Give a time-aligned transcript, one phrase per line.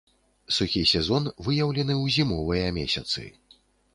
[0.55, 3.29] Сухі сезон выяўлены ў зімовыя месяцы.